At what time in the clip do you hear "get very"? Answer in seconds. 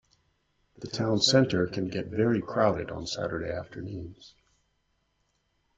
1.87-2.41